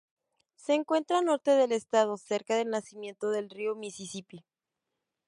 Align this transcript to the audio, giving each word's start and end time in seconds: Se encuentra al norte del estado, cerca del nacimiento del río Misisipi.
Se 0.55 0.73
encuentra 0.73 1.19
al 1.19 1.25
norte 1.25 1.51
del 1.51 1.71
estado, 1.73 2.17
cerca 2.17 2.55
del 2.55 2.69
nacimiento 2.71 3.29
del 3.29 3.51
río 3.51 3.75
Misisipi. 3.75 4.43